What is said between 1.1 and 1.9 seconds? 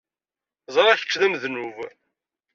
d amednub.